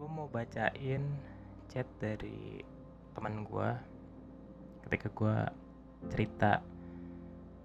[0.00, 1.04] gue mau bacain
[1.68, 2.64] chat dari
[3.12, 3.68] teman gue
[4.88, 5.36] ketika gue
[6.08, 6.64] cerita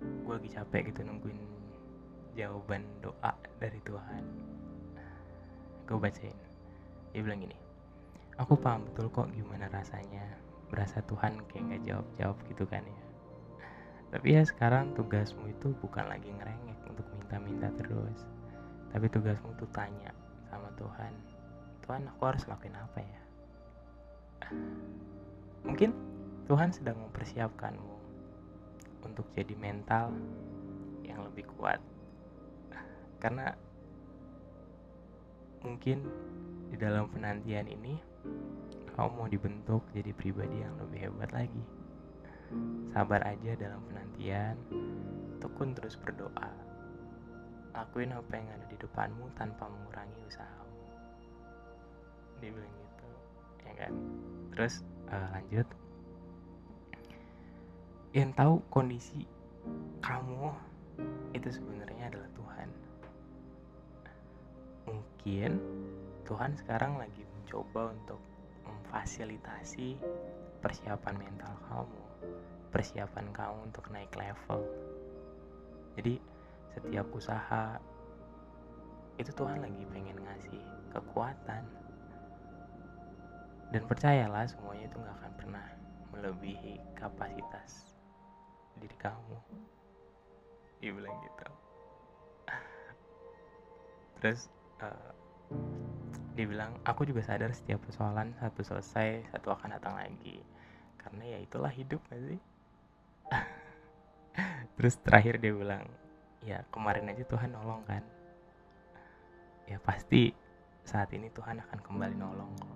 [0.04, 1.40] gue lagi capek gitu nungguin
[2.36, 4.24] jawaban doa dari Tuhan.
[5.88, 6.36] Gue bacain.
[7.16, 7.56] Dia bilang gini
[8.36, 10.36] aku paham betul kok gimana rasanya
[10.68, 13.04] berasa Tuhan kayak nggak jawab jawab gitu kan ya.
[14.12, 18.28] Tapi ya sekarang tugasmu itu bukan lagi ngerengek untuk minta-minta terus
[18.92, 20.12] tapi tugasmu tuh tanya
[20.52, 21.16] sama Tuhan
[21.86, 23.22] Tuhan aku harus lakuin apa ya?
[25.70, 25.94] Mungkin
[26.50, 27.96] Tuhan sedang mempersiapkanmu
[29.06, 30.10] untuk jadi mental
[31.06, 31.78] yang lebih kuat.
[33.22, 33.54] Karena
[35.62, 36.02] mungkin
[36.74, 38.02] di dalam penantian ini
[38.98, 41.64] kamu mau dibentuk jadi pribadi yang lebih hebat lagi.
[42.98, 44.58] Sabar aja dalam penantian
[45.38, 46.50] tekun terus berdoa.
[47.78, 50.55] Lakuin apa yang ada di depanmu tanpa mengurangi usahamu
[52.40, 53.08] dia bilang gitu
[53.66, 53.94] ya kan?
[54.56, 54.74] Terus
[55.12, 55.68] uh, lanjut.
[58.16, 59.28] Yang tahu kondisi
[60.00, 60.56] kamu
[61.36, 62.70] itu sebenarnya adalah Tuhan.
[64.88, 65.52] Mungkin
[66.24, 68.22] Tuhan sekarang lagi mencoba untuk
[68.64, 70.00] memfasilitasi
[70.64, 72.06] persiapan mental kamu
[72.76, 74.60] persiapan kamu untuk naik level.
[75.96, 76.20] Jadi
[76.76, 77.80] setiap usaha
[79.16, 80.60] itu Tuhan lagi pengen ngasih
[80.92, 81.64] kekuatan
[83.76, 85.66] dan percayalah semuanya itu nggak akan pernah
[86.16, 87.92] melebihi kapasitas
[88.80, 89.36] diri kamu.
[90.80, 91.48] Dia bilang gitu.
[94.24, 94.48] Terus
[94.80, 95.12] uh,
[96.40, 100.40] dia bilang aku juga sadar setiap persoalan satu selesai satu akan datang lagi.
[100.96, 102.40] Karena ya itulah hidup gak sih?
[104.80, 105.84] Terus terakhir dia bilang
[106.48, 108.08] ya kemarin aja Tuhan nolong kan?
[109.68, 110.32] Ya pasti
[110.88, 112.75] saat ini Tuhan akan kembali nolong kok